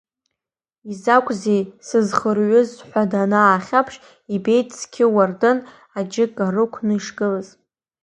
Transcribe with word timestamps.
Изакәзеи 0.91 1.61
сызхыҩрыз 1.87 2.69
ҳәа 2.87 3.03
данаахьаԥш, 3.11 3.95
ибеит 4.35 4.69
зқьы 4.79 5.05
уардын 5.15 5.57
аџьыка 5.97 6.45
рықәны 6.53 6.93
ишгылаз. 6.97 7.47